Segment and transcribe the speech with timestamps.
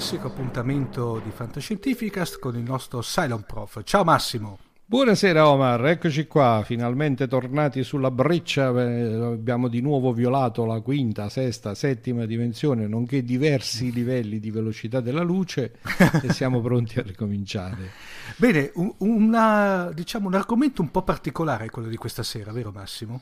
[0.00, 3.82] Classico appuntamento di Fantascientificast con il nostro Silent Prof.
[3.84, 4.58] Ciao Massimo.
[4.86, 11.74] Buonasera Omar, eccoci qua, finalmente tornati sulla breccia, abbiamo di nuovo violato la quinta, sesta,
[11.74, 15.74] settima dimensione, nonché diversi livelli di velocità della luce
[16.22, 17.90] e siamo pronti a ricominciare.
[18.36, 23.20] Bene, un, una, diciamo, un argomento un po' particolare quello di questa sera, vero Massimo?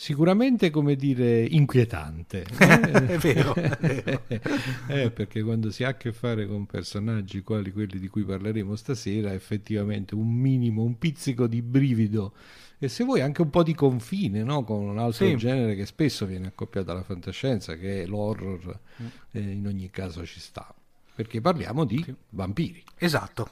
[0.00, 2.44] Sicuramente, come dire, inquietante.
[2.56, 3.52] è vero.
[3.52, 4.22] È vero.
[4.86, 8.76] eh, perché quando si ha a che fare con personaggi quali quelli di cui parleremo
[8.76, 12.32] stasera, effettivamente un minimo, un pizzico di brivido
[12.78, 14.62] e se vuoi anche un po' di confine no?
[14.62, 15.36] con un altro Sì.
[15.36, 18.78] genere che spesso viene accoppiato alla fantascienza, che è l'horror,
[19.32, 20.72] eh, in ogni caso ci sta.
[21.12, 22.84] Perché parliamo di vampiri.
[22.98, 23.48] Esatto.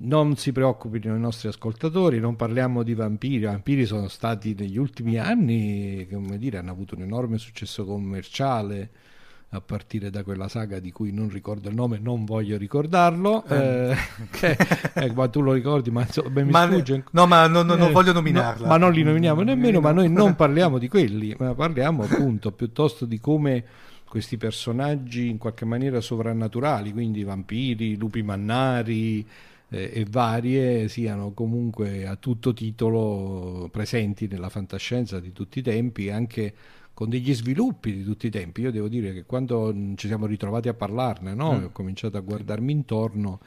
[0.00, 3.34] Non si preoccupino i nostri ascoltatori, non parliamo di vampiri.
[3.34, 8.90] I vampiri sono stati negli ultimi anni, come dire, hanno avuto un enorme successo commerciale
[9.52, 13.44] a partire da quella saga di cui non ricordo il nome, non voglio ricordarlo.
[13.46, 13.96] eh,
[14.30, 14.56] che-
[14.94, 17.04] eh, ma tu lo ricordi, ma insomma, mi Ma- sfugge.
[17.10, 18.68] no, ma non- non Eh, voglio no, nominarla.
[18.68, 20.02] ma non li nominiamo nemmeno, Eh, ma no.
[20.02, 23.64] noi non parliamo di quelli, ma parliamo appunto piuttosto di come
[24.04, 29.26] questi personaggi in qualche maniera sovrannaturali, quindi vampiri, lupi mannari
[29.70, 36.10] eh, e varie, siano comunque a tutto titolo presenti nella fantascienza di tutti i tempi,
[36.10, 36.54] anche
[36.94, 38.62] con degli sviluppi di tutti i tempi.
[38.62, 41.52] Io devo dire che quando mm, ci siamo ritrovati a parlarne, no?
[41.52, 41.64] Mm.
[41.64, 43.40] ho cominciato a guardarmi intorno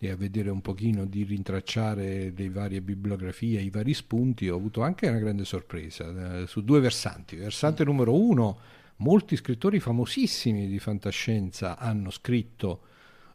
[0.00, 4.82] e a vedere un pochino di rintracciare le varie bibliografie, i vari spunti, ho avuto
[4.82, 7.36] anche una grande sorpresa eh, su due versanti.
[7.36, 8.58] Versante numero uno,
[8.96, 12.80] molti scrittori famosissimi di fantascienza hanno scritto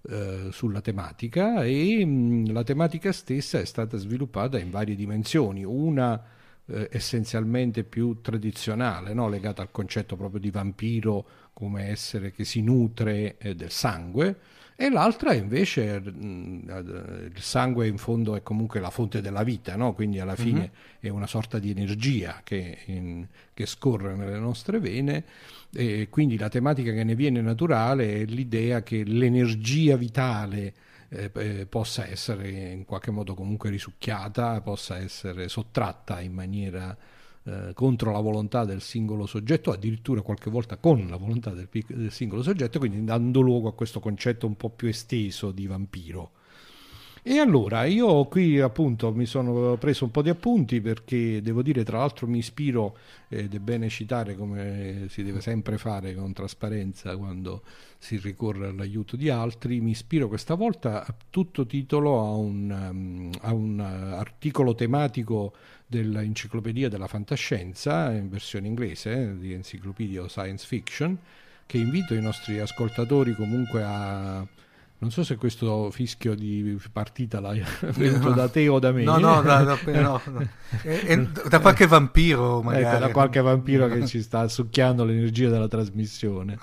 [0.10, 5.64] eh, sulla tematica e mh, la tematica stessa è stata sviluppata in varie dimensioni.
[5.64, 6.22] Una
[6.66, 9.28] eh, essenzialmente più tradizionale, no?
[9.28, 14.38] legata al concetto proprio di vampiro come essere che si nutre eh, del sangue,
[14.76, 19.76] e l'altra invece mh, eh, il sangue in fondo è comunque la fonte della vita,
[19.76, 19.94] no?
[19.94, 25.24] quindi alla fine è una sorta di energia che, in- che scorre nelle nostre vene
[25.74, 30.74] e quindi la tematica che ne viene naturale è l'idea che l'energia vitale
[31.10, 36.98] eh, eh, possa essere in qualche modo comunque risucchiata, possa essere sottratta in maniera
[37.46, 42.12] eh, contro la volontà del singolo soggetto, addirittura qualche volta con la volontà del, del
[42.12, 46.32] singolo soggetto, quindi dando luogo a questo concetto un po' più esteso di vampiro.
[47.26, 51.86] E allora io qui appunto mi sono preso un po' di appunti perché devo dire
[51.86, 52.98] tra l'altro mi ispiro
[53.30, 57.64] ed è bene citare come si deve sempre fare con trasparenza quando
[57.98, 63.30] si ricorre all'aiuto di altri, mi ispiro questa volta a tutto titolo a un, um,
[63.40, 65.54] a un uh, articolo tematico
[65.88, 71.18] dell'enciclopedia della fantascienza in versione inglese eh, di Encyclopedia Science Fiction
[71.66, 74.46] che invito i nostri ascoltatori comunque a
[75.04, 77.62] non so se questo fischio di partita l'hai
[77.96, 79.04] venuto da te o da me.
[79.04, 80.48] No, no, da, da- no, no.
[80.82, 81.18] È- è
[81.50, 82.84] da qualche vampiro magari.
[82.86, 86.58] Ecco, da qualche vampiro che ci sta succhiando l'energia della trasmissione.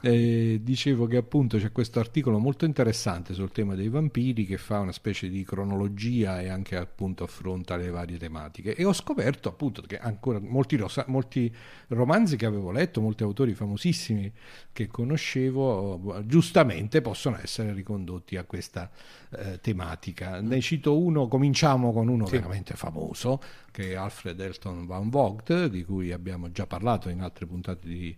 [0.00, 4.78] Eh, dicevo che appunto c'è questo articolo molto interessante sul tema dei vampiri che fa
[4.78, 9.82] una specie di cronologia e anche appunto affronta le varie tematiche e ho scoperto appunto
[9.82, 11.52] che ancora molti, rosa- molti
[11.88, 14.30] romanzi che avevo letto, molti autori famosissimi
[14.70, 18.90] che conoscevo giustamente possono essere ricondotti a questa
[19.30, 20.40] eh, tematica.
[20.40, 22.32] Ne cito uno, cominciamo con uno Sì.
[22.36, 23.40] veramente famoso
[23.72, 28.16] che è Alfred Elton Van Vogt di cui abbiamo già parlato in altre puntate di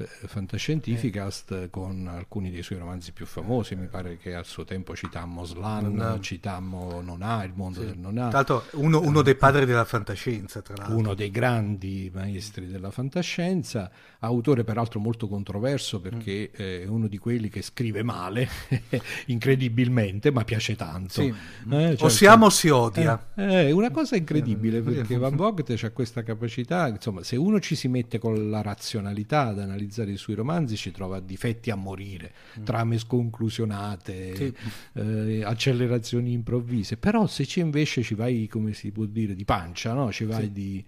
[0.00, 4.64] eh, fantascientifica Fantascientificast con alcuni dei suoi romanzi più famosi, mi pare che al suo
[4.64, 7.86] tempo citammo Slan, non citammo Non ha, il mondo sì.
[7.86, 8.28] del Non ha.
[8.28, 10.96] Tra l'altro uno, uno, dei padri della fantascienza, tra l'altro.
[10.96, 16.64] Uno dei grandi maestri della fantascienza, autore peraltro molto controverso perché mm.
[16.64, 18.48] è uno di quelli che scrive male,
[19.26, 21.22] incredibilmente, ma piace tanto.
[21.22, 21.28] Sì.
[21.28, 23.28] Eh, cioè, o si ama o si odia.
[23.34, 27.74] Eh, è una cosa incredibile perché Van Vogt ha questa capacità, insomma, se uno ci
[27.74, 32.32] si mette con la razionalità ad analizzare i suoi romanzi ci trova difetti a morire,
[32.58, 32.64] mm.
[32.64, 34.54] trame sconclusionate, sì.
[34.94, 39.92] eh, accelerazioni improvvise, però se ci invece ci vai, come si può dire, di pancia,
[39.92, 40.10] no?
[40.12, 40.52] ci vai sì.
[40.52, 40.84] di,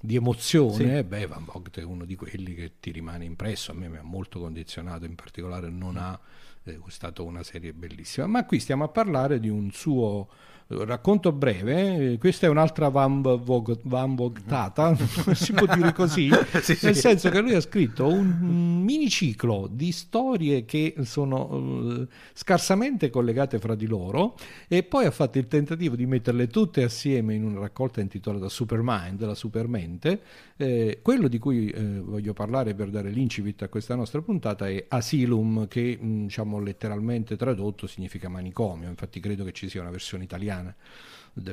[0.00, 1.02] di, emozione, sì.
[1.02, 4.02] beh, Van Vogt è uno di quelli che ti rimane impresso, a me mi ha
[4.02, 6.18] molto condizionato, in particolare non ha,
[6.62, 10.28] è stata una serie bellissima, ma qui stiamo a parlare di un suo
[10.68, 14.96] racconto breve, eh, questa è un'altra Van, Vog, Van Vogtata,
[15.34, 16.28] si può dire così,
[16.60, 17.00] sì, nel sì.
[17.00, 23.76] senso che lui ha scritto un miniciclo di storie che sono uh, scarsamente collegate fra
[23.76, 24.36] di loro
[24.66, 29.24] e poi ha fatto il tentativo di metterle tutte assieme in una raccolta intitolata Supermind,
[29.24, 30.20] la Supermente.
[30.56, 34.86] Eh, quello di cui eh, voglio parlare per dare l'incipit a questa nostra puntata è
[34.88, 40.24] Asylum, che mh, diciamo letteralmente tradotto significa manicomio, infatti credo che ci sia una versione
[40.24, 40.74] italiana italiana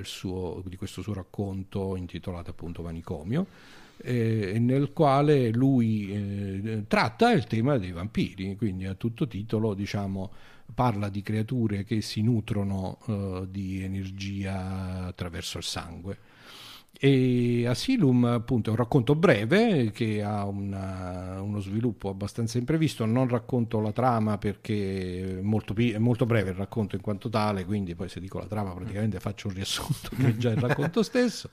[0.03, 3.47] suo, di questo suo racconto intitolato appunto Manicomio.
[3.97, 10.31] Eh, nel quale lui eh, tratta il tema dei vampiri, quindi a tutto titolo diciamo,
[10.73, 16.17] parla di creature che si nutrono eh, di energia attraverso il sangue.
[16.95, 23.27] E Asylum appunto è un racconto breve che ha una, uno sviluppo abbastanza imprevisto, non
[23.27, 27.95] racconto la trama perché è molto, è molto, breve il racconto in quanto tale, quindi
[27.95, 31.49] poi se dico la trama praticamente faccio un riassunto che è già il racconto stesso.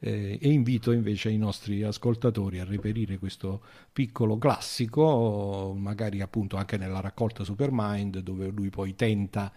[0.00, 3.62] Eh, e invito invece i nostri ascoltatori a reperire questo
[3.92, 9.52] piccolo classico, magari appunto anche nella raccolta Supermind dove lui poi tenta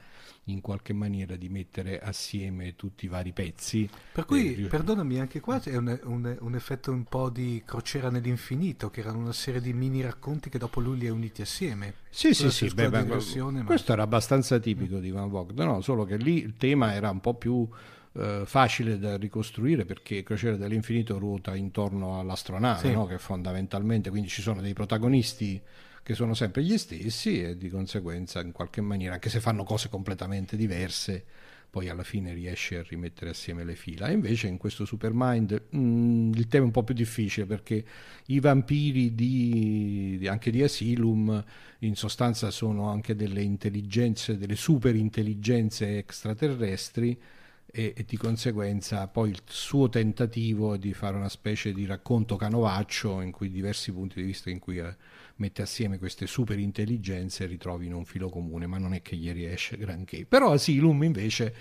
[0.46, 3.90] in qualche maniera di mettere assieme tutti i vari pezzi.
[4.12, 8.10] Per cui, eh, perdonami, anche qua è un, un, un, effetto un po' di crociera
[8.10, 11.96] nell'infinito, che erano una serie di mini racconti che dopo lui li ha uniti assieme.
[12.10, 13.64] Sì, sì, sì, beh, beh, ma...
[13.64, 15.02] questo era abbastanza tipico mm.
[15.02, 15.82] di Van Vogt, no?
[15.82, 17.68] solo che lì il tema era un po' più
[18.14, 22.94] eh, facile da ricostruire perché Crociera dell'infinito ruota intorno all'astronave, sì.
[22.94, 23.06] no?
[23.06, 25.62] che fondamentalmente, quindi ci sono dei protagonisti
[26.06, 29.90] che sono sempre gli stessi e di conseguenza in qualche maniera, anche se fanno cose
[29.90, 31.25] completamente diverse,
[31.68, 34.12] poi alla fine riesce a rimettere assieme le fila.
[34.12, 37.84] Invece in questo Supermind mh, mm, il tema è un po' più difficile perché
[38.28, 41.44] i vampiri di, anche di Asylum
[41.80, 47.19] in sostanza sono anche delle intelligenze, delle super intelligenze extraterrestri
[47.66, 53.22] e, e, di conseguenza poi il suo tentativo di fare una specie di racconto canovaccio
[53.22, 54.96] in cui diversi punti di vista in cui eh,
[55.38, 59.32] mette assieme queste super intelligenze e ritrovino un filo comune, ma non è che gli
[59.32, 60.26] riesce granché.
[60.26, 61.56] Però Asylum invece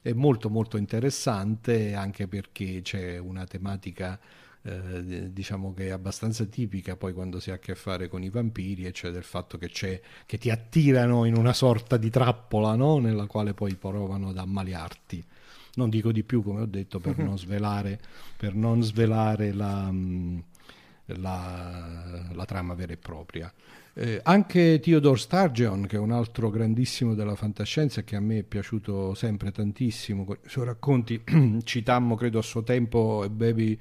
[0.00, 4.18] è molto molto interessante anche perché c'è una tematica
[4.62, 8.28] eh, diciamo che è abbastanza tipica poi quando si ha a che fare con i
[8.28, 12.98] vampiri e cioè del fatto che, che ti attirano in una sorta di trappola no?
[12.98, 15.24] nella quale poi provano ad ammaliarti
[15.78, 18.00] non dico di più come ho detto per non svelare,
[18.36, 20.38] per non svelare la, mm,
[21.16, 23.52] la, la, trama vera e propria.
[23.94, 28.42] Eh, anche Theodore Sturgeon, che è un altro grandissimo della fantascienza che a me è
[28.42, 31.22] piaciuto sempre tantissimo, i suoi racconti,
[31.64, 33.78] citammo credo a suo tempo Baby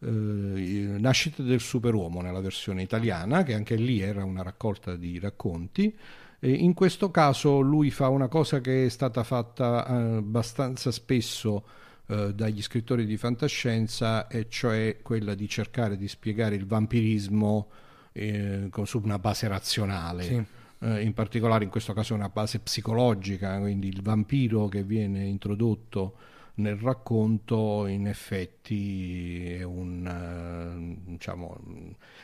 [0.00, 5.96] eh, Nascita del superuomo nella versione italiana, che anche lì era una raccolta di racconti.
[6.44, 11.64] E in questo caso lui fa una cosa che è stata fatta eh, abbastanza spesso
[12.06, 17.68] eh, dagli scrittori di fantascienza, e cioè quella di cercare di spiegare il vampirismo
[18.12, 20.22] eh, su una base razionale.
[20.22, 20.44] Sì.
[20.84, 26.16] Eh, in particolare in questo caso una base psicologica, quindi il vampiro che viene introdotto
[26.54, 31.56] nel racconto in effetti è un, uh, diciamo,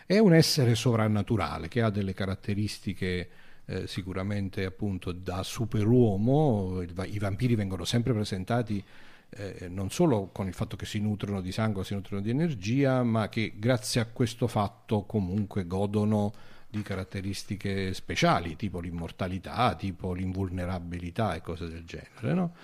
[0.04, 3.28] è un essere sovrannaturale che ha delle caratteristiche
[3.64, 8.82] eh, sicuramente appunto da superuomo, il, i vampiri vengono sempre presentati
[9.30, 13.02] eh, non solo con il fatto che si nutrono di sangue, si nutrono di energia,
[13.02, 16.32] ma che grazie a questo fatto comunque godono
[16.70, 22.34] di caratteristiche speciali, tipo l'immortalità, tipo l'invulnerabilità e cose del genere.
[22.34, 22.54] No?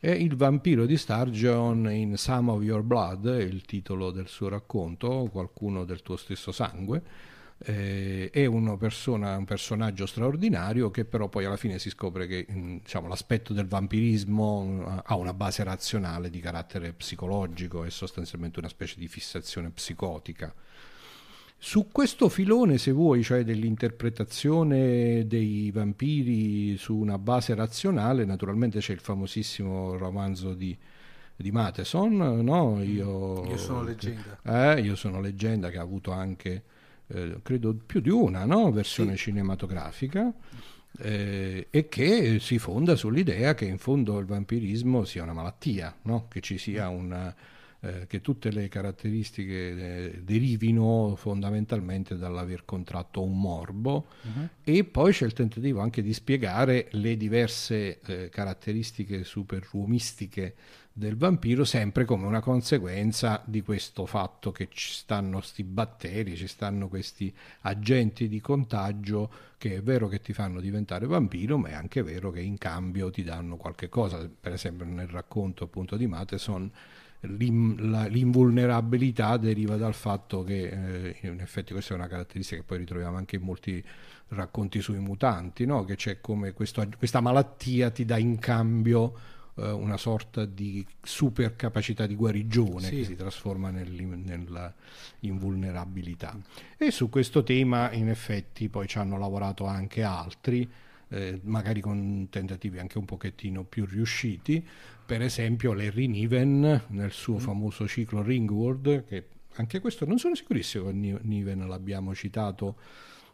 [0.00, 5.28] E il vampiro di Sturgeon in Some of Your Blood, il titolo del suo racconto,
[5.30, 7.02] qualcuno del tuo stesso sangue,
[7.64, 12.76] eh, è persona, un personaggio straordinario che però poi alla fine si scopre che mm,
[12.78, 18.68] diciamo, l'aspetto del vampirismo mm, ha una base razionale di carattere psicologico e sostanzialmente una
[18.68, 20.54] specie di fissazione psicotica.
[21.64, 28.92] Su questo filone, se vuoi, cioè dell'interpretazione dei vampiri su una base razionale, naturalmente c'è
[28.92, 30.76] il famosissimo romanzo di,
[31.36, 32.82] di Matheson, no?
[32.82, 34.40] Io, io sono leggenda.
[34.42, 36.64] Eh, io sono leggenda che ha avuto anche,
[37.12, 38.70] eh, credo, più di una no?
[38.70, 39.24] versione sì.
[39.24, 40.32] cinematografica
[40.98, 46.26] eh, e che si fonda sull'idea che in fondo il vampirismo sia una malattia, no?
[46.28, 47.34] che ci sia una
[47.84, 54.48] eh, che tutte le caratteristiche eh, derivino fondamentalmente dall'aver contratto un morbo uh-huh.
[54.62, 60.54] e poi c'è il tentativo anche di spiegare le diverse eh, caratteristiche superuomistiche
[60.94, 66.46] del vampiro sempre come una conseguenza di questo fatto che ci stanno questi batteri, ci
[66.46, 71.72] stanno questi agenti di contagio che è vero che ti fanno diventare vampiro, ma è
[71.72, 74.28] anche vero che in cambio ti danno qualche cosa.
[74.28, 76.70] Per esempio nel racconto appunto di Matheson
[77.24, 83.16] l'invulnerabilità deriva dal fatto che eh, in effetti questa è una caratteristica che poi ritroviamo
[83.16, 83.82] anche in molti
[84.28, 85.84] racconti sui mutanti, no?
[85.84, 89.14] che c'è come questo, questa malattia ti dà in cambio
[89.56, 92.96] eh, una sorta di super capacità di guarigione sì.
[92.96, 94.72] che si trasforma nella
[95.20, 96.38] invulnerabilità.
[96.76, 100.68] E su questo tema in effetti poi ci hanno lavorato anche altri
[101.12, 104.66] eh, magari con tentativi anche un pochettino più riusciti,
[105.04, 107.38] per esempio Larry Niven nel suo mm.
[107.38, 112.76] famoso ciclo Ringworld, che anche questo non sono sicurissimo che Niven l'abbiamo citato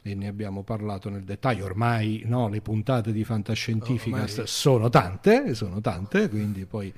[0.02, 4.46] e ne abbiamo parlato nel dettaglio, ormai no, le puntate di fantascientifica ormai...
[4.46, 6.92] sono tante, sono tante, quindi poi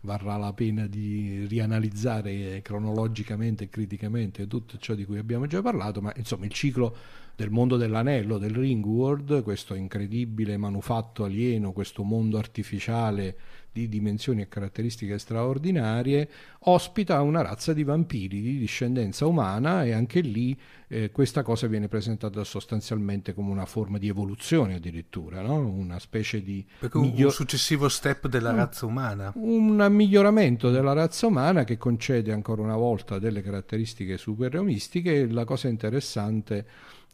[0.00, 6.00] varrà la pena di rianalizzare cronologicamente e criticamente tutto ciò di cui abbiamo già parlato,
[6.00, 6.96] ma insomma il ciclo
[7.34, 13.36] del mondo dell'anello, del Ringworld, questo incredibile manufatto alieno, questo mondo artificiale
[13.76, 16.28] di dimensioni e caratteristiche straordinarie,
[16.60, 21.86] ospita una razza di vampiri di discendenza umana e anche lì eh, questa cosa viene
[21.86, 25.58] presentata sostanzialmente come una forma di evoluzione addirittura, no?
[25.58, 26.64] una specie di...
[26.94, 27.26] Miglior...
[27.26, 29.32] un successivo step della razza umana.
[29.34, 35.30] Un miglioramento della razza umana che concede ancora una volta delle caratteristiche superrealistiche.
[35.30, 36.66] La cosa interessante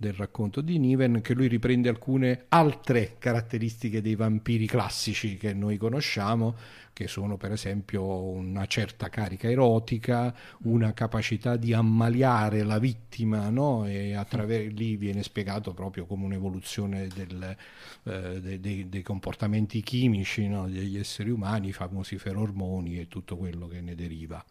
[0.03, 5.77] del racconto di Niven che lui riprende alcune altre caratteristiche dei vampiri classici che noi
[5.77, 6.57] conosciamo
[6.93, 13.87] che sono per esempio una certa carica erotica, una capacità di ammaliare la vittima no?
[13.87, 17.57] e attraverso lì viene spiegato proprio come un'evoluzione del,
[18.03, 20.69] eh, dei, dei, dei, comportamenti chimici no?
[20.69, 24.45] degli esseri umani, i famosi ferormoni e tutto quello che ne deriva.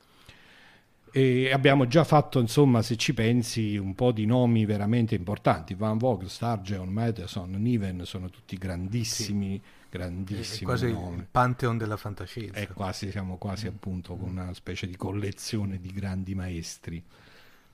[1.13, 5.73] E abbiamo già fatto, insomma, se ci pensi, un po' di nomi veramente importanti.
[5.73, 9.61] Van Vogt, Stargeon, Madison, Niven sono tutti grandissimi, sì.
[9.89, 11.17] grandissimi è quasi nomi.
[11.17, 12.57] il pantheon della fantascienza.
[12.57, 13.69] È quasi, siamo quasi mm.
[13.69, 17.03] appunto con una specie di collezione di grandi maestri.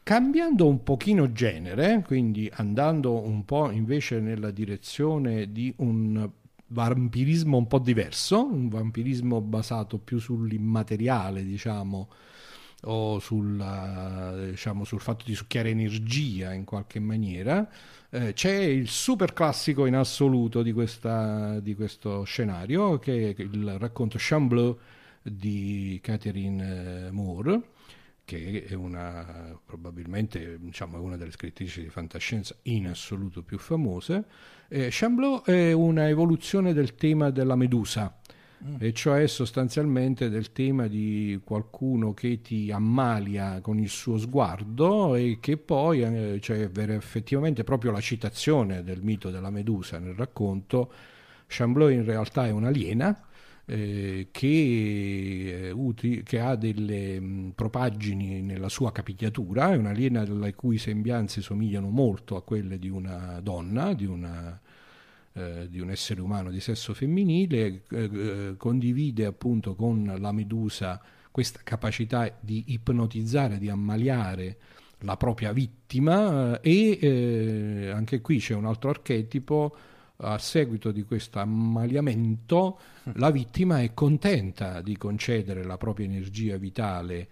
[0.01, 6.27] Cambiando un pochino genere, quindi andando un po' invece nella direzione di un
[6.70, 12.08] vampirismo un po' diverso, un vampirismo basato più sull'immateriale, diciamo,
[12.84, 17.67] o sul, diciamo, sul fatto di succhiare energia in qualche maniera,
[18.10, 23.77] eh, c'è il super classico in assoluto di, questa, di questo scenario che è il
[23.77, 24.77] racconto Chambleu
[25.22, 27.62] di Catherine eh, Moore
[28.27, 34.25] che è una, probabilmente diciamo, una delle scrittrici di fantascienza in assoluto più famose.
[34.67, 38.13] Eh, Chamblot è una evoluzione del tema della medusa,
[38.64, 38.76] mm.
[38.80, 45.38] e cioè sostanzialmente del tema di qualcuno che ti ammalia con il suo sguardo e
[45.40, 50.92] che poi, eh, cioè effettivamente proprio la citazione del mito della Medusa nel racconto,
[51.48, 53.28] Chamblot in realtà è un'aliena
[53.70, 60.56] eh, che, eh, uti, che, ha delle mh, propaggini nella sua capigliatura, è un'aliena le
[60.56, 64.60] cui sembianze somigliano molto a quelle di una donna, di una
[65.38, 71.00] eh, di un essere umano di sesso femminile, eh, eh, condivide appunto con la medusa
[71.29, 74.58] questa capacità di ipnotizzare, di ammaliare
[75.01, 79.75] la propria vittima e eh, anche qui c'è un altro archetipo
[80.17, 82.79] a seguito di questo ammaliamento
[83.13, 87.27] la vittima è contenta di concedere la propria energia vitale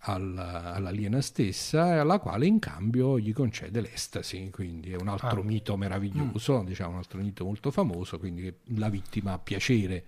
[0.00, 5.44] alla, all'aliena stessa, alla quale in cambio gli concede l'estasi, quindi è un altro ah.
[5.44, 6.66] mito meraviglioso, mm.
[6.66, 10.04] diciamo un altro mito molto famoso, quindi la vittima ha piacere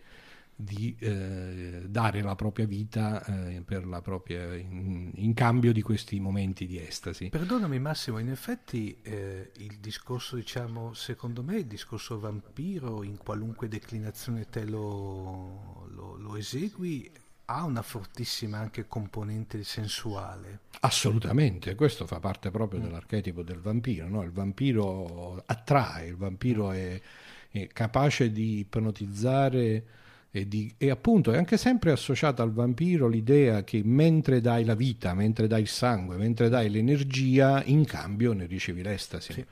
[0.61, 6.67] di eh, dare la propria vita eh, la propria, in, in, cambio di questi momenti
[6.67, 7.31] di estasi.
[7.31, 13.69] Perdonami Massimo, in effetti eh, il discorso, diciamo, secondo me il discorso vampiro in qualunque
[13.69, 17.11] declinazione te lo, lo, lo esegui
[17.53, 20.61] ha una fortissima anche componente sensuale.
[20.81, 22.83] Assolutamente, questo fa parte proprio mm.
[22.85, 24.23] dell'archetipo del vampiro, no?
[24.23, 27.01] il vampiro attrae, il vampiro è,
[27.51, 29.85] è capace di ipnotizzare
[30.31, 34.77] e, di, e, appunto è anche sempre associata al vampiro l'idea che mentre dai la
[34.77, 39.33] vita, mentre dai il sangue, mentre dai l'energia, in cambio ne ricevi l'estasi.
[39.33, 39.47] Sì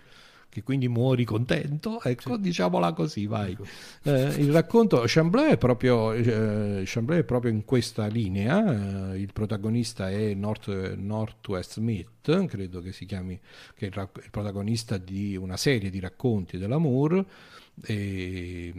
[0.49, 2.41] che quindi muori contento, ecco, sì.
[2.41, 3.53] diciamola così, vai.
[3.53, 3.65] Ecco.
[4.05, 9.33] Eh, il racconto Chamblay è, proprio, eh, Chamblay è proprio in questa linea, eh, il
[9.33, 13.39] protagonista è North, Northwest Smith, credo che si chiami,
[13.75, 17.25] che è il, il protagonista di una serie di racconti dell'amour,
[17.85, 18.73] e,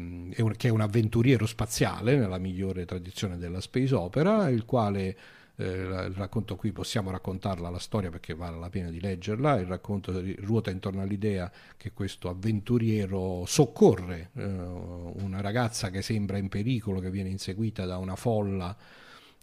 [0.58, 5.18] che è un avventuriero spaziale nella migliore tradizione della space opera, il quale
[5.60, 9.66] eh, il racconto qui possiamo raccontarla la storia perché vale la pena di leggerla, il
[9.66, 17.01] racconto ruota intorno all'idea che questo avventuriero soccorre eh, una ragazza che sembra in pericolo,
[17.01, 18.75] che viene inseguita da una folla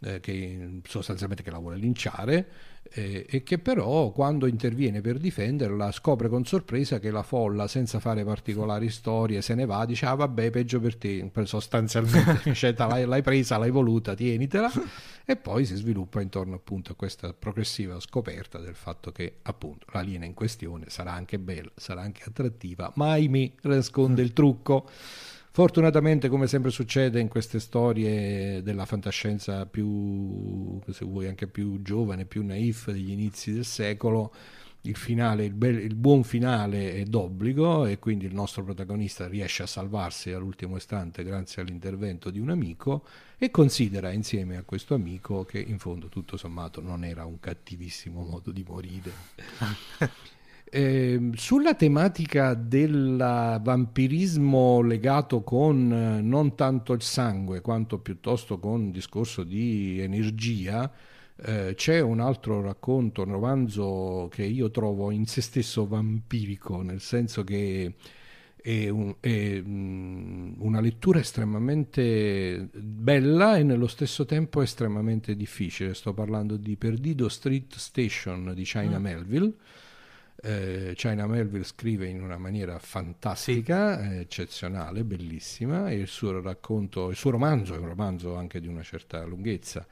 [0.00, 2.48] eh, che sostanzialmente che la vuole linciare
[2.92, 7.98] eh, e che però quando interviene per difenderla scopre con sorpresa che la folla senza
[7.98, 13.06] fare particolari storie se ne va dice ah vabbè peggio per te sostanzialmente cioè, l'hai,
[13.06, 14.70] l'hai presa l'hai voluta tienitela
[15.24, 20.24] e poi si sviluppa intorno appunto a questa progressiva scoperta del fatto che appunto l'aliena
[20.24, 24.88] in questione sarà anche bella sarà anche attrattiva ma ahimè nasconde il trucco
[25.56, 32.26] Fortunatamente, come sempre succede in queste storie della fantascienza più, se vuoi, anche più giovane,
[32.26, 34.34] più naif degli inizi del secolo,
[34.82, 39.62] il, finale, il, bel, il, buon finale è d'obbligo e quindi il nostro protagonista riesce
[39.62, 43.06] a salvarsi all'ultimo istante grazie all'intervento di un amico
[43.38, 48.22] e considera insieme a questo amico che in fondo tutto sommato non era un cattivissimo
[48.22, 49.10] modo di morire.
[50.68, 53.16] Eh, sulla tematica del
[53.62, 60.90] vampirismo legato con eh, non tanto il sangue quanto piuttosto con un discorso di energia,
[61.36, 67.00] eh, c'è un altro racconto, un romanzo che io trovo in se stesso vampirico, nel
[67.00, 67.94] senso che
[68.56, 75.94] è, un, è mm, una lettura estremamente bella e nello stesso tempo estremamente difficile.
[75.94, 79.02] Sto parlando di Perdido Street Station di China mm.
[79.02, 79.54] Melville
[80.46, 84.08] eh, China Melville scrive in una maniera fantastica, sì.
[84.08, 88.68] eh, eccezionale, bellissima, e il suo racconto, il suo romanzo è un romanzo anche di
[88.68, 89.84] una certa lunghezza,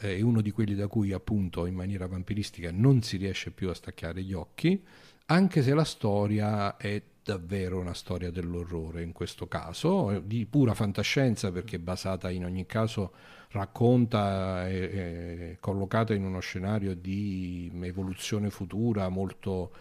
[0.00, 3.68] eh, è uno di quelli da cui appunto in maniera vampiristica non si riesce più
[3.68, 4.80] a staccare gli occhi,
[5.26, 11.50] anche se la storia è davvero una storia dell'orrore in questo caso, di pura fantascienza
[11.50, 13.12] perché basata in ogni caso
[13.50, 19.72] racconta e, collocata in uno scenario di evoluzione futura molto,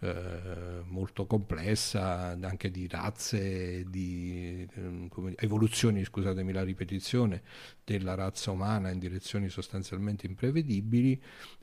[0.00, 7.42] eh, molto complessa, anche di razze, di ehm, come, evoluzioni, scusatemi la ripetizione,
[7.84, 11.20] della razza umana in direzioni sostanzialmente imprevedibili.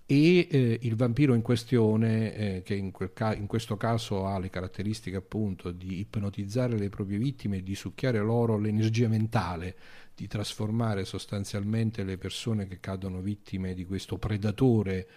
[0.10, 4.50] E eh, il vampiro in questione, eh, che in, ca- in, questo caso ha le
[4.50, 9.76] caratteristiche appunto di ipnotizzare le proprie vittime e di succhiare loro l'energia mentale,
[10.17, 15.08] di trasformare sostanzialmente le persone che cadono vittime di questo predatore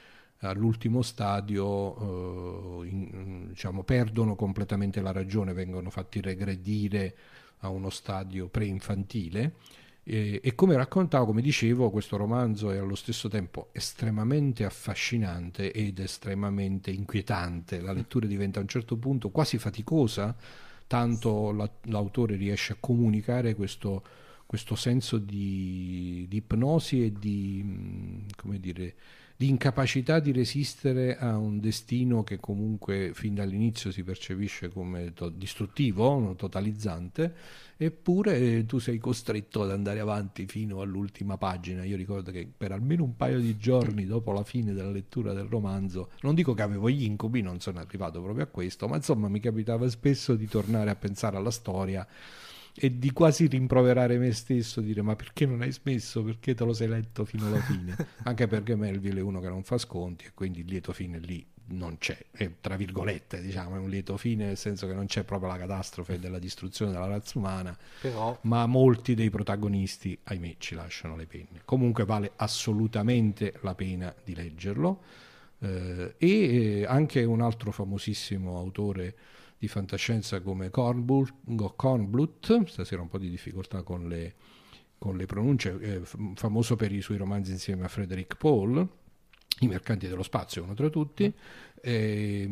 [0.40, 7.16] all'ultimo stadio, eh, in, diciamo, perdono completamente la ragione, vengono fatti regredire
[7.60, 9.54] a uno stadio preinfantile
[10.02, 15.98] e, e, come raccontavo, come dicevo, questo romanzo è allo stesso tempo estremamente affascinante ed
[15.98, 17.80] estremamente inquietante.
[17.80, 20.36] La lettura diventa a un certo punto quasi faticosa,
[20.86, 24.02] tanto la, l'autore riesce a comunicare questo,
[24.50, 28.96] questo senso di, di, ipnosi e di, come dire,
[29.36, 35.28] di incapacità di resistere a un destino che comunque fin dall'inizio si percepisce come to-
[35.28, 37.32] distruttivo, totalizzante,
[37.76, 41.84] eppure tu sei costretto ad andare avanti fino all'ultima pagina.
[41.84, 45.46] Io ricordo che per almeno un paio di giorni dopo la fine della lettura del
[45.46, 49.28] romanzo, non dico che avevo gli incubi, non sono arrivato proprio a questo, ma insomma
[49.28, 52.04] mi capitava spesso di tornare a pensare alla storia
[52.74, 56.72] e di quasi rimproverare me stesso, dire ma perché non hai smesso, perché te lo
[56.72, 60.32] sei letto fino alla fine, anche perché Melville è uno che non fa sconti e
[60.34, 64.46] quindi il lieto fine lì non c'è, è, tra virgolette diciamo, è un lieto fine
[64.46, 68.38] nel senso che non c'è proprio la catastrofe della distruzione della razza umana, Però...
[68.42, 71.62] ma molti dei protagonisti, ahimè, ci lasciano le penne.
[71.64, 75.02] Comunque vale assolutamente la pena di leggerlo.
[75.62, 79.14] Eh, e eh, anche un altro famosissimo autore
[79.60, 84.34] di fantascienza come Kornblut, stasera un po' di difficoltà con le,
[84.96, 86.00] con le pronunce, eh,
[86.34, 88.88] famoso per i suoi romanzi insieme a Frederick Paul,
[89.58, 91.30] I mercanti dello spazio, uno tra tutti,
[91.82, 92.48] eh,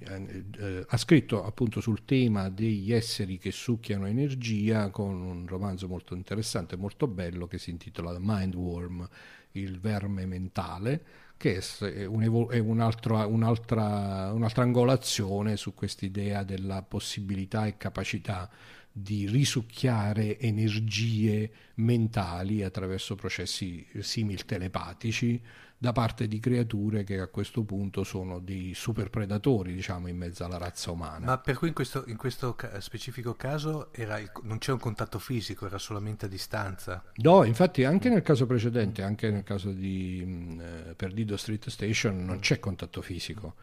[0.00, 6.14] eh, ha scritto appunto sul tema degli esseri che succhiano energia con un romanzo molto
[6.14, 9.06] interessante, molto bello che si intitola Mindworm,
[9.52, 11.04] il verme mentale,
[11.42, 18.48] che è, un è un altro, un'altra, un'altra angolazione su quest'idea della possibilità e capacità
[18.92, 25.42] di risucchiare energie mentali attraverso processi simil telepatici
[25.82, 30.44] da parte di creature che a questo punto sono dei super predatori, diciamo, in mezzo
[30.44, 31.26] alla razza umana.
[31.26, 35.66] Ma per cui in questo, in questo specifico caso il, non c'è un contatto fisico,
[35.66, 37.02] era solamente a distanza?
[37.16, 42.38] No, infatti anche nel caso precedente, anche nel caso di eh, Perdido Street Station, non
[42.38, 43.54] c'è contatto fisico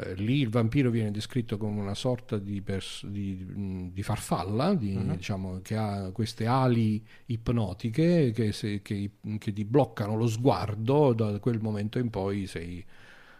[0.00, 4.94] eh, lì il vampiro viene descritto come una sorta di, pers- di, di farfalla di,
[4.94, 5.16] uh-huh.
[5.16, 11.40] diciamo, che ha queste ali ipnotiche che, se, che, che, ti bloccano lo sguardo da
[11.40, 12.84] quel momento in poi sei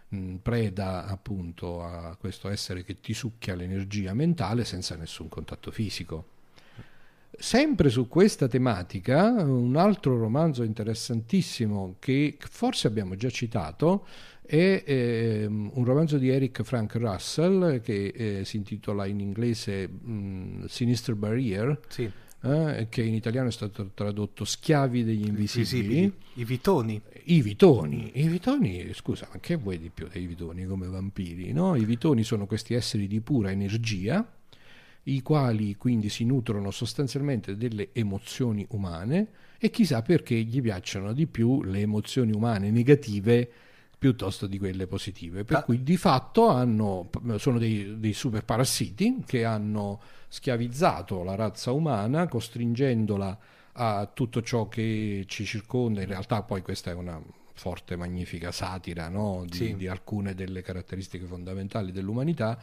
[0.09, 6.37] mh, preda appunto a questo essere che ti succhia l'energia mentale senza nessun contatto fisico
[7.41, 14.05] Sempre su questa tematica, un altro romanzo interessantissimo che forse abbiamo già citato
[14.49, 20.65] è eh, un romanzo di Eric Frank Russell che eh, si intitola in inglese mh,
[20.65, 21.79] Sinister Barrier.
[21.87, 22.09] Sì.
[22.41, 26.11] Eh, che in italiano è stato tradotto Schiavi degli invisibili.
[26.33, 26.99] I vitoni.
[27.25, 28.09] I vitoni.
[28.15, 31.51] I vitoni, scusa, ma che vuoi di più dei vitoni come vampiri?
[31.51, 31.75] No?
[31.75, 34.27] I vitoni sono questi esseri di pura energia,
[35.03, 39.27] i quali quindi si nutrono sostanzialmente delle emozioni umane
[39.59, 43.51] e chissà perché gli piacciono di più le emozioni umane negative
[43.99, 45.43] piuttosto di quelle positive.
[45.43, 45.63] Per ah.
[45.63, 52.27] cui di fatto hanno, sono dei, dei super parassiti che hanno schiavizzato la razza umana,
[52.27, 53.37] costringendola
[53.73, 56.01] a tutto ciò che ci circonda.
[56.01, 57.21] In realtà poi questa è una
[57.53, 59.43] forte, magnifica satira no?
[59.45, 59.75] di, sì.
[59.75, 62.57] di alcune delle caratteristiche fondamentali dell'umanità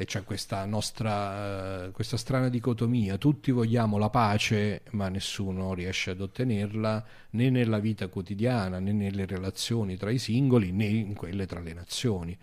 [0.00, 3.18] e c'è questa nostra uh, questa strana dicotomia.
[3.18, 9.26] Tutti vogliamo la pace ma nessuno riesce ad ottenerla né nella vita quotidiana né nelle
[9.26, 12.38] relazioni tra i singoli né in quelle tra le nazioni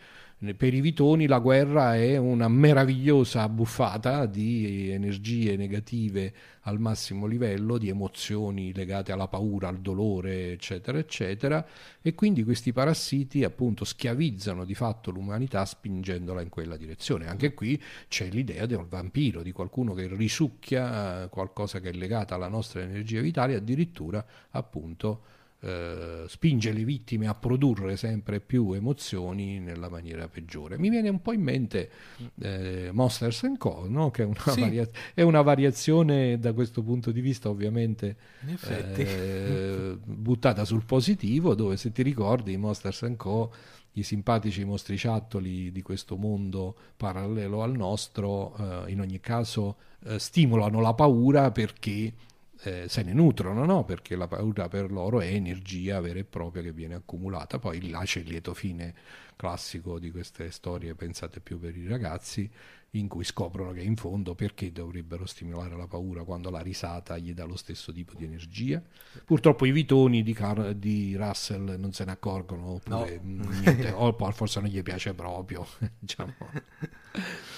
[0.55, 7.79] per i vitoni la guerra è una meravigliosa buffata di energie negative al massimo livello,
[7.79, 11.65] di emozioni legate alla paura, al dolore, eccetera, eccetera,
[12.03, 17.27] e quindi questi parassiti appunto schiavizzano di fatto l'umanità spingendola in quella direzione.
[17.27, 22.35] Anche qui c'è l'idea del vampiro, di qualcuno che risucchia eh, qualcosa che è legata
[22.35, 25.35] alla nostra energia vitale, addirittura appunto
[25.67, 30.77] eh, spinge le vittime a produrre sempre più emozioni nella maniera peggiore.
[30.77, 31.91] Mi viene un po' in mente
[32.39, 34.09] eh, Monsters Co., no?
[34.09, 34.61] che è una, sì.
[34.61, 38.15] varia- è una, variazione da questo punto di vista ovviamente
[38.65, 43.51] eh, buttata sul positivo, dove se ti ricordi Monsters Co.,
[43.93, 50.79] i simpatici mostriciattoli di questo mondo parallelo al nostro, eh, in ogni caso eh, stimolano
[50.79, 52.13] la paura perché
[52.63, 53.83] eh, se ne nutrono, no?
[53.83, 57.59] perché la paura per loro è energia vera e propria che viene accumulata.
[57.59, 58.93] Poi là c'è il lieto fine
[59.35, 62.49] classico di queste storie pensate più per i ragazzi,
[62.91, 67.33] in cui scoprono che in fondo perché dovrebbero stimolare la paura quando la risata gli
[67.33, 68.81] dà lo stesso tipo di energia.
[69.23, 73.49] Purtroppo i vitoni di, Car- di Russell non se ne accorgono, oppure no.
[73.49, 75.65] niente, o forse non gli piace proprio.
[75.99, 76.33] diciamo.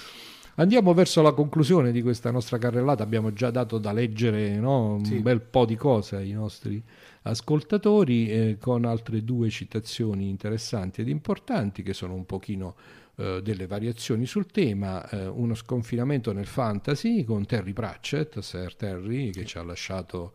[0.60, 5.04] Andiamo verso la conclusione di questa nostra carrellata, abbiamo già dato da leggere no, un
[5.06, 5.18] sì.
[5.20, 6.82] bel po' di cose ai nostri
[7.22, 12.76] ascoltatori eh, con altre due citazioni interessanti ed importanti che sono un pochino
[13.14, 19.30] eh, delle variazioni sul tema, eh, uno sconfinamento nel fantasy con Terry Pratchett, Sir Terry
[19.30, 20.34] che ci ha lasciato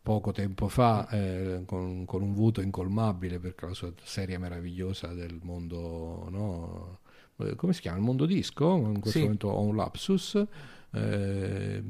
[0.00, 5.40] poco tempo fa eh, con, con, un voto incolmabile perché la sua serie meravigliosa del
[5.42, 6.98] mondo no,
[7.38, 7.98] eh, come si chiama?
[7.98, 9.20] Il mondo disco, in questo sì.
[9.20, 10.46] momento ho un lapsus.
[10.90, 11.82] Eh,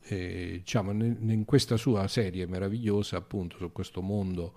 [0.00, 4.54] e, diciamo, in, in, questa sua serie meravigliosa, appunto, su questo mondo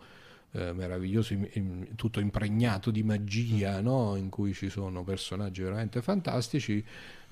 [0.51, 4.15] eh, meraviglioso, in, in, tutto impregnato di magia, no?
[4.15, 6.83] in cui ci sono personaggi veramente fantastici.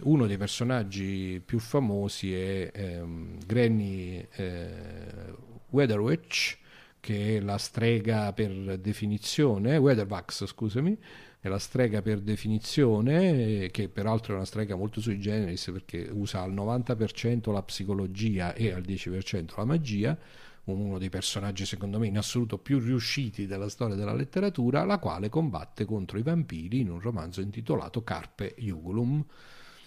[0.04, 5.34] Uno dei personaggi più famosi è ehm, Granny eh,
[5.70, 6.58] Weatherwitch,
[7.00, 10.98] che è la strega per definizione, Weathervax, scusami,
[11.46, 16.42] è la strega per definizione, che peraltro è una strega molto sui generis perché usa
[16.42, 20.18] al 90% la psicologia e al 10% la magia,
[20.64, 25.30] uno dei personaggi secondo me in assoluto più riusciti della storia della letteratura, la quale
[25.30, 29.24] combatte contro i vampiri in un romanzo intitolato Carpe Jugulum,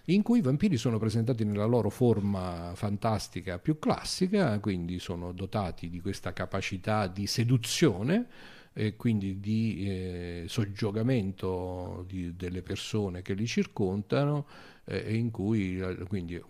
[0.05, 5.91] in cui i vampiri sono presentati nella loro forma fantastica più classica, quindi sono dotati
[5.91, 8.27] di questa capacità di seduzione
[8.79, 14.47] e quindi di eh, soggiogamento di, delle persone che li circondano
[14.85, 16.41] eh, in cui quindi,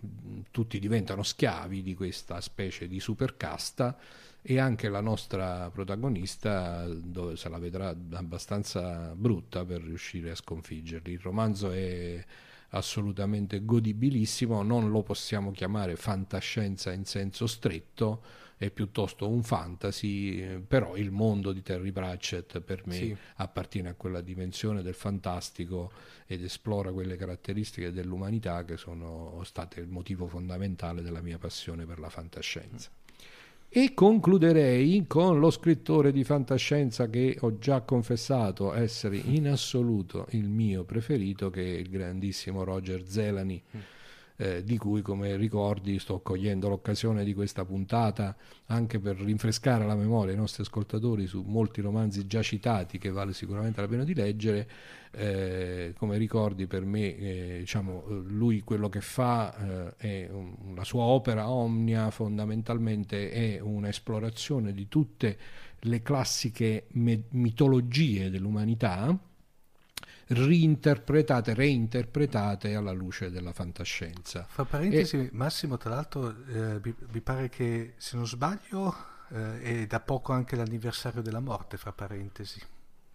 [0.51, 3.97] tutti diventano schiavi di questa specie di supercasta
[4.43, 11.13] e anche la nostra protagonista dove se la vedrà abbastanza brutta per riuscire a sconfiggerli.
[11.13, 12.23] Il romanzo è
[12.69, 18.21] assolutamente godibilissimo, non lo possiamo chiamare fantascienza in senso stretto,
[18.59, 23.17] è piuttosto un fantasy, però il mondo di Terry Pratchett per me sì.
[23.35, 25.93] appartiene a quella dimensione del fantastico
[26.25, 31.99] ed esplora quelle caratteristiche dell'umanità che sono state il motivo fondamentale della mia passione per
[31.99, 32.89] la fantascienza.
[33.69, 40.49] E concluderei con lo scrittore di fantascienza che ho già confessato essere in assoluto il
[40.49, 43.63] mio preferito, che è il grandissimo Roger Zelani.
[43.77, 43.79] Mm
[44.41, 48.33] eh, di cui come ricordi sto cogliendo l'occasione di questa puntata
[48.67, 53.33] anche per rinfrescare la memoria ai nostri ascoltatori su molti romanzi già citati che vale
[53.33, 54.69] sicuramente la pena di leggere.
[55.11, 60.83] Eh, come ricordi per me eh, diciamo, lui quello che fa eh, è un, la
[60.83, 65.37] sua opera omnia fondamentalmente è un'esplorazione di tutte
[65.79, 69.17] le classiche me- mitologie dell'umanità
[70.29, 74.45] reinterpretate, reinterpretate alla luce della fantascienza.
[74.47, 75.29] Fra parentesi, e...
[75.31, 78.95] Massimo, tra l'altro, eh, mi, mi, pare che se non sbaglio
[79.31, 82.61] eh, è da poco anche l'anniversario della morte, fra parentesi.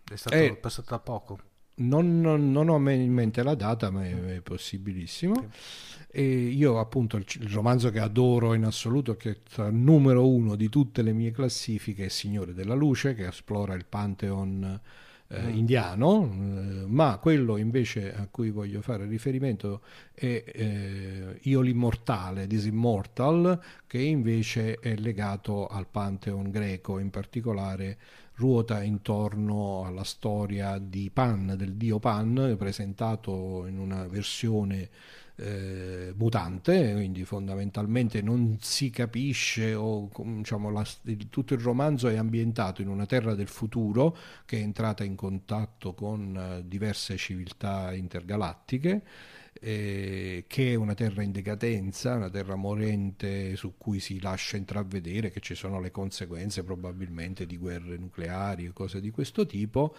[0.05, 0.44] È stato è...
[0.44, 1.38] Eh, passato da poco.
[1.77, 5.35] Non, non, non, ho in mente la data, ma è, è possibilissimo.
[5.35, 5.48] Okay.
[6.11, 10.68] E io, appunto, il, il, romanzo che adoro in assoluto, che è numero uno di
[10.68, 14.81] tutte le mie classifiche, è Signore della Luce, che esplora il Pantheon
[15.29, 19.81] eh, indiano, eh, ma quello invece a cui voglio fare riferimento
[20.13, 22.69] è eh, Io l'immortale, This
[23.87, 27.99] che invece è legato al Pantheon greco, in particolare
[28.37, 34.89] ruota intorno alla storia di Pan, del dio Pan, presentato in una versione
[35.37, 42.16] eh, mutante, quindi fondamentalmente non si capisce o diciamo, la, il, tutto il romanzo è
[42.16, 47.92] ambientato in una terra del futuro che è entrata in contatto con eh, diverse civiltà
[47.92, 49.03] intergalattiche.
[49.61, 55.31] Eh, che è una terra in decadenza, una terra morente su cui si lascia intravedere
[55.31, 59.94] che ci sono le conseguenze probabilmente di guerre nucleari e cose di questo tipo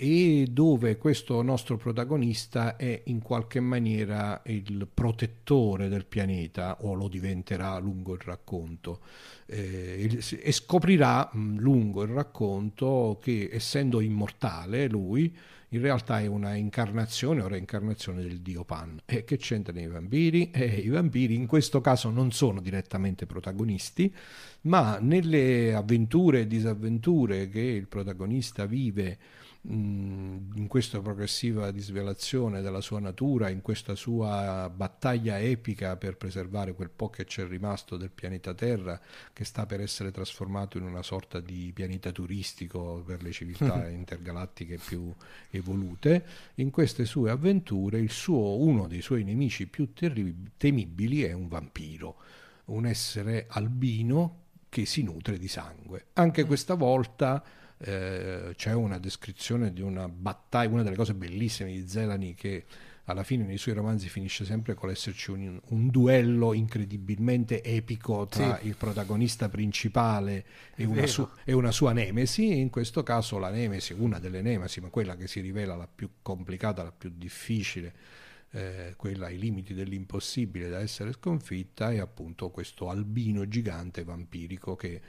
[0.00, 7.08] e dove questo nostro protagonista è in qualche maniera il protettore del pianeta o lo
[7.08, 9.00] diventerà lungo il racconto
[9.46, 15.36] eh, e scoprirà lungo il racconto che essendo immortale lui
[15.70, 19.00] in realtà è una incarnazione o reincarnazione del dio Pan.
[19.04, 20.50] E che c'entrano i vampiri?
[20.50, 24.14] Eh, I vampiri in questo caso non sono direttamente protagonisti,
[24.62, 29.18] ma nelle avventure e disavventure che il protagonista vive
[29.70, 36.88] in questa progressiva disvelazione della sua natura, in questa sua battaglia epica per preservare quel
[36.88, 38.98] po' che c'è rimasto del pianeta Terra,
[39.32, 44.78] che sta per essere trasformato in una sorta di pianeta turistico per le civiltà intergalattiche
[44.78, 45.12] più
[45.50, 46.24] evolute,
[46.56, 52.16] in queste sue avventure suo, uno dei suoi nemici più terrib- temibili è un vampiro,
[52.66, 56.06] un essere albino che si nutre di sangue.
[56.14, 57.42] Anche questa volta
[57.78, 62.64] eh, c'è una descrizione di una battaglia, una delle cose bellissime di Zelani che
[63.04, 68.58] alla fine nei suoi romanzi finisce sempre con l'esserci un, un duello incredibilmente epico tra
[68.58, 68.66] sì.
[68.66, 73.94] il protagonista principale e una, su, e una, sua nemesi, in questo caso la nemesi,
[73.94, 77.94] una delle nemesi, ma quella che si rivela la più complicata, la più difficile,
[78.50, 85.00] eh, quella ai limiti dell'impossibile da essere sconfitta, è appunto questo albino gigante vampirico che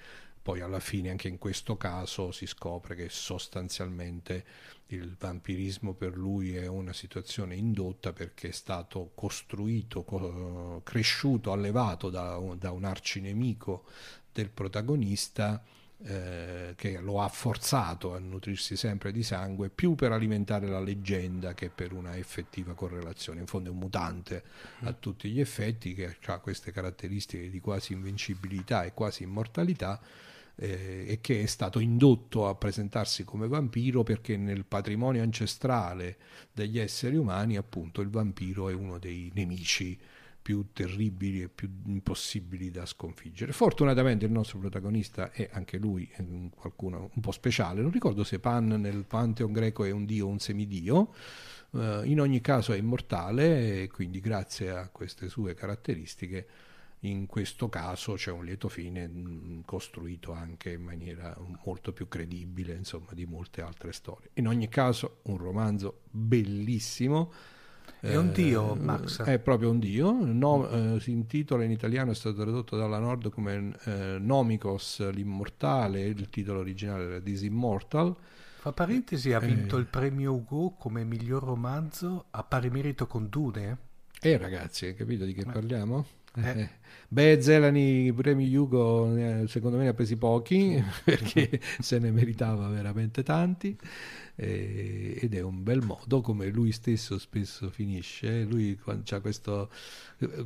[0.50, 4.44] poi alla fine anche in questo caso si scopre che sostanzialmente
[4.88, 12.42] il vampirismo per lui è una situazione indotta perché è stato costruito, cresciuto, allevato da,
[12.58, 13.84] da un arcinemico
[14.34, 15.64] del protagonista
[16.02, 21.54] eh, che lo ha forzato a nutrirsi sempre di sangue più per alimentare la leggenda
[21.54, 23.42] che per una effettiva correlazione.
[23.42, 24.44] In fondo è un mutante
[24.80, 30.02] a tutti gli effetti che ha queste caratteristiche di quasi invincibilità e quasi immortalità
[30.60, 36.17] eh, e che è stato indotto a presentarsi come vampiro perché nel patrimonio ancestrale
[36.52, 39.98] degli esseri umani appunto il vampiro è uno dei nemici
[40.41, 43.52] più terribili e più impossibili da sconfiggere.
[43.52, 48.39] Fortunatamente il nostro protagonista è anche lui un, qualcuno un po' speciale, non ricordo se
[48.39, 51.13] Pan nel Pantheon greco è un dio o un semidio,
[51.72, 56.48] uh, in ogni caso è immortale e quindi grazie a queste sue caratteristiche
[57.02, 62.74] in questo caso c'è un lieto fine mh, costruito anche in maniera molto più credibile
[62.74, 64.32] insomma, di molte altre storie.
[64.34, 67.32] In ogni caso un romanzo bellissimo.
[68.02, 69.24] È un dio, Max.
[69.24, 70.12] È proprio un dio.
[70.12, 76.04] No, eh, si intitola in italiano, è stato tradotto dalla Nord come eh, Nomicos l'immortale,
[76.04, 78.16] il titolo originale era This Immortal.
[78.60, 79.80] Fa parentesi, ha vinto eh.
[79.80, 83.78] il premio Hugo come miglior romanzo a pari merito con Dune.
[84.22, 85.52] Eh ragazzi, hai capito di che eh.
[85.52, 86.06] parliamo?
[86.36, 86.62] Eh.
[86.62, 86.70] eh.
[87.08, 92.68] Beh, Zelani i premi Hugo secondo me ne ha presi pochi perché se ne meritava
[92.68, 93.76] veramente tanti
[94.42, 98.44] eh, ed è un bel modo come lui stesso spesso finisce.
[98.44, 99.70] Lui ha questo,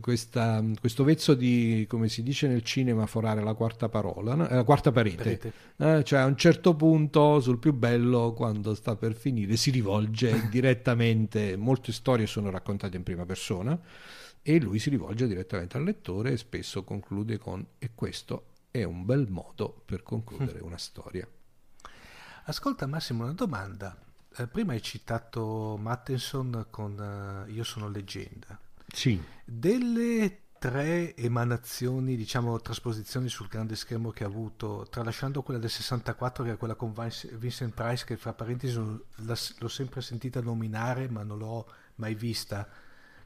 [0.02, 4.50] questa, questo vezzo di, come si dice nel cinema, forare la quarta parola, no?
[4.50, 5.54] Eh, la quarta parete.
[5.78, 10.48] Eh, cioè a un certo punto sul più bello, quando sta per finire, si rivolge
[10.50, 13.80] direttamente, molte storie sono raccontate in prima persona
[14.44, 19.06] e lui si rivolge direttamente al lettore e spesso conclude con e questo è un
[19.06, 21.28] bel modo per concludere una storia.
[22.46, 23.98] Ascolta Massimo una domanda.
[24.36, 28.60] Eh, prima hai citato Mattenson con uh, Io sono leggenda.
[28.88, 29.22] Sì.
[29.46, 36.44] Delle tre emanazioni, diciamo trasposizioni sul grande schermo che ha avuto, tralasciando quella del 64
[36.44, 41.38] che è quella con Vincent Price che fra parentesi l'ho sempre sentita nominare ma non
[41.38, 42.68] l'ho mai vista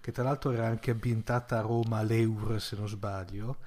[0.08, 3.58] che tra l'altro era anche ambientata a Roma, all'Eur se non sbaglio.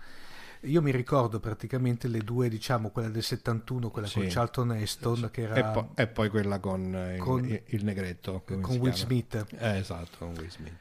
[0.62, 4.20] Io mi ricordo praticamente le due, diciamo, quella del 71, quella sì.
[4.20, 5.30] con Charlton Heston, sì.
[5.32, 5.54] che era...
[5.54, 8.42] E, po- e, poi quella con, eh, con il, il, negretto.
[8.46, 8.94] Con Will?
[8.94, 9.48] Smith.
[9.58, 10.72] Eh, esatto, con Will Smith.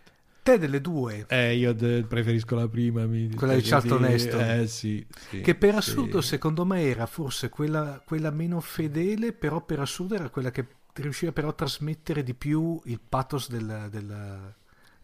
[0.44, 1.26] Te delle due.
[1.28, 3.06] Eh, io de- preferisco la prima.
[3.06, 4.40] Mi quella di Charlton Heston.
[4.40, 9.60] Eh, sì, sì, che per assurdo, secondo me, era forse quella, quella meno fedele, però
[9.60, 14.56] per assurdo era quella che riusciva però a trasmettere di più il pathos del, del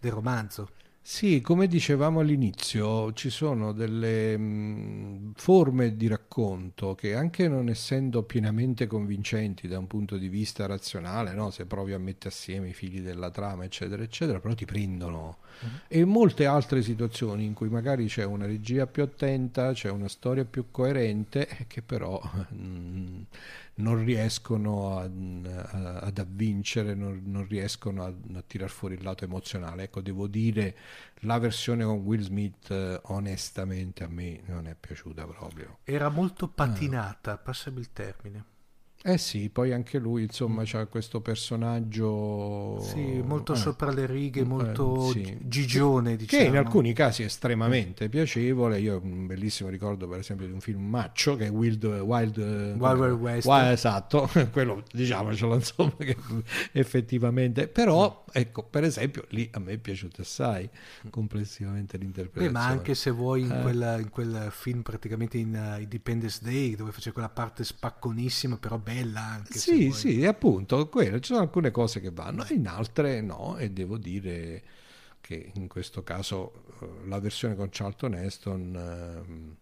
[0.05, 0.69] del romanzo.
[1.07, 7.69] Sì, come dicevamo all'inizio, ci sono delle mh, mm, forme di racconto che anche non
[7.69, 11.51] essendo pienamente convincenti da un punto di vista razionale, no?
[11.51, 15.37] se provi a mettere assieme i fili della trama, eccetera, eccetera, però ti prendono.
[15.61, 15.69] Uh-huh.
[15.87, 20.43] E molte altre situazioni in cui magari c'è una regia più attenta, c'è una storia
[20.43, 22.19] più coerente, che però
[22.51, 23.21] mm,
[23.75, 29.23] non riescono a, a, ad avvincere, non, non riescono a, a tirar fuori il lato
[29.25, 29.83] emozionale.
[29.83, 30.75] Ecco, devo dire,
[31.21, 35.79] la versione con Will Smith, eh, onestamente, a me non è piaciuta proprio.
[35.83, 37.37] Era molto patinata, ah.
[37.37, 38.53] passami il termine.
[39.07, 40.65] Eh sì, poi anche lui, insomma, mm.
[40.65, 42.79] c'ha questo personaggio...
[42.79, 43.55] Sì, molto eh.
[43.55, 45.37] sopra le righe, eh, molto eh, sì.
[45.41, 46.41] gigione, diciamo.
[46.41, 48.79] Che in alcuni casi è estremamente piacevole.
[48.79, 51.83] Io ho un bellissimo ricordo, per esempio, di un film Maccio, che è Wild...
[51.83, 53.47] Wild, Wild, Wild West.
[53.47, 56.17] Wild, esatto, quello, diciamocelo, insomma, che
[56.71, 57.67] effettivamente...
[57.67, 58.29] Però, mm.
[58.33, 60.67] ecco, per esempio, lì a me è piaciuto assai,
[61.11, 62.47] complessivamente l'interpretazione.
[62.47, 63.61] Beh, ma anche se vuoi in, eh.
[63.61, 68.79] quella, in quel film, praticamente in uh, Independence Day, dove faceva quella parte spacconissima, però
[68.79, 69.57] bella bella anche.
[69.57, 71.19] Sì, sì, appunto, quello.
[71.19, 74.63] ci sono alcune cose che vanno, e in altre no, e devo dire
[75.21, 79.55] che in questo caso eh, la versione con Charlton Heston, ehm,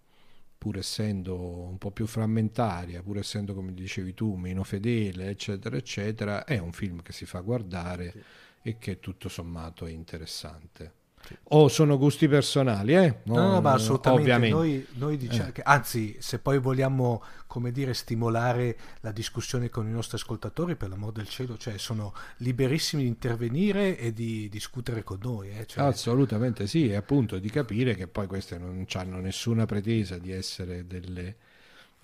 [0.58, 6.46] pur essendo un po' più frammentaria, pur essendo, come dicevi tu, meno fedele, eccetera, eccetera,
[6.46, 8.24] è un film che si fa guardare sì.
[8.62, 11.02] e che tutto sommato è interessante.
[11.50, 13.20] O sono gusti personali, eh?
[13.24, 14.22] No, no, no ma assolutamente.
[14.22, 14.56] Ovviamente.
[14.56, 15.52] Noi, noi diciamo eh.
[15.52, 20.90] che, anzi, se poi vogliamo, come dire, stimolare la discussione con i nostri ascoltatori, per
[20.90, 25.50] l'amor del cielo, cioè sono liberissimi di intervenire e di discutere con noi.
[25.58, 25.66] Eh?
[25.66, 25.84] Cioè...
[25.84, 30.86] Assolutamente sì, e appunto di capire che poi queste non hanno nessuna pretesa di essere
[30.88, 31.36] delle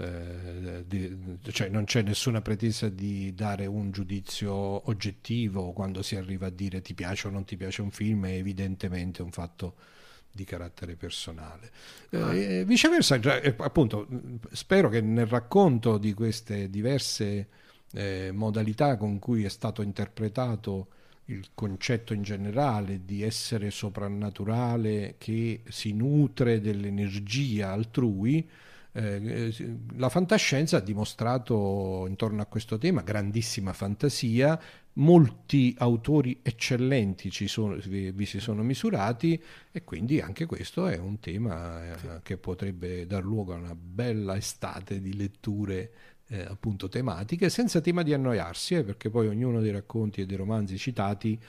[0.02, 4.54] eh, di, cioè non c'è nessuna pretesa di dare un giudizio
[4.90, 8.32] oggettivo quando si arriva a dire ti piace o non ti piace un film, è
[8.32, 9.76] evidentemente un fatto
[10.32, 11.70] di carattere personale.
[12.12, 14.08] Eh, viceversa, già, eh, appunto,
[14.52, 17.48] spero che nel racconto di queste diverse
[17.92, 20.88] eh, modalità con cui è stato interpretato
[21.26, 28.48] il concetto in generale di essere soprannaturale che si nutre dell'energia altrui,
[28.92, 29.54] eh,
[29.98, 34.60] la fantascienza ha dimostrato intorno a questo tema grandissima fantasia,
[34.94, 40.98] molti autori eccellenti ci sono, vi, vi, si sono misurati e quindi anche questo è
[40.98, 42.08] un tema eh, sì.
[42.24, 45.92] che potrebbe dar luogo a una bella estate di letture
[46.28, 50.38] eh, appunto tematiche senza tema di annoiarsi, eh, perché poi ognuno dei racconti e dei
[50.38, 51.40] romanzi citati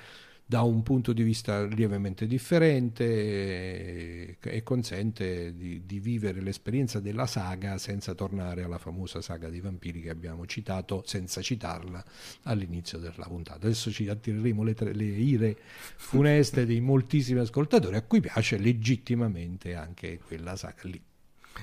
[0.51, 7.79] da un punto di vista lievemente differente e, consente di, di, vivere l'esperienza della saga
[7.79, 12.05] senza tornare alla famosa saga dei vampiri che abbiamo citato senza citarla
[12.43, 13.67] all'inizio della puntata.
[13.67, 15.57] Adesso ci attireremo le, le ire
[15.95, 21.01] funeste di moltissimi ascoltatori a cui piace legittimamente anche quella saga lì.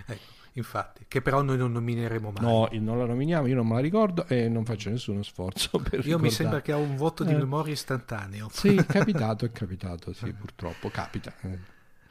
[0.05, 2.43] Ecco infatti, che però noi non nomineremo mai.
[2.43, 5.93] No, non la nominiamo, io non me la ricordo e non faccio nessuno sforzo per
[5.93, 6.21] Io ricordare.
[6.21, 7.37] mi sembra che ha un voto di eh.
[7.37, 8.49] memoria istantaneo.
[8.51, 11.33] Sì, è capitato, è capitato, sì, purtroppo capita.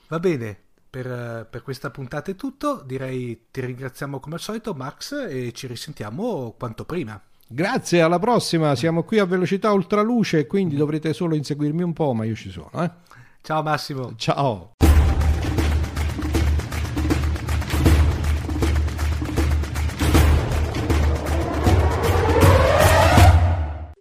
[0.09, 5.26] Va bene, per, per, questa puntata è tutto, direi ti ringraziamo come al solito Max
[5.28, 7.20] e ci risentiamo quanto prima.
[7.49, 12.24] Grazie, alla prossima, siamo qui a velocità ultraluce, quindi dovrete solo inseguirmi un po', ma
[12.24, 12.70] io ci sono.
[12.82, 12.90] Eh?
[13.40, 14.14] Ciao Massimo.
[14.16, 14.76] Ciao.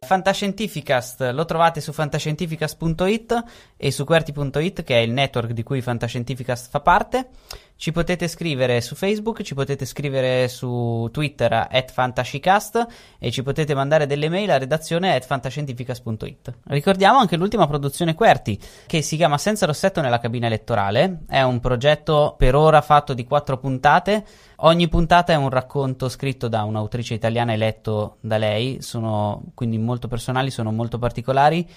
[0.05, 3.43] Fantascientificast lo trovate su fantascientificast.it
[3.75, 7.29] e su QWERTY.it che è il network di cui Fantascientificast fa parte.
[7.77, 12.87] Ci potete scrivere su Facebook, ci potete scrivere su Twitter at Fantascicast
[13.19, 16.53] e ci potete mandare delle mail a redazione at fantascientificast.it.
[16.67, 21.23] Ricordiamo anche l'ultima produzione QWERTY che si chiama Senza rossetto nella cabina elettorale.
[21.27, 24.23] È un progetto per ora fatto di quattro puntate
[24.59, 30.07] Ogni puntata è un racconto scritto da un'autrice italiana eletto da lei, sono quindi molto
[30.07, 31.67] personali, sono molto particolari,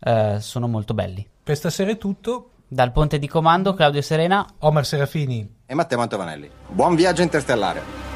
[0.00, 1.26] eh, sono molto belli.
[1.42, 2.50] Per stasera è tutto.
[2.68, 6.50] Dal ponte di comando Claudio Serena, Omar Serafini e Matteo Mantovanelli.
[6.66, 8.15] Buon viaggio interstellare.